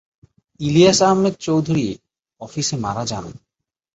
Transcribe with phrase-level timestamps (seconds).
[0.59, 1.87] ইলিয়াস আহমেদ চৌধুরী
[2.41, 3.25] অফিসে মারা যান।